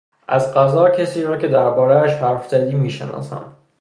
[0.27, 3.55] از قضا کسی را که دربارهاش حرف زدی میشناسم.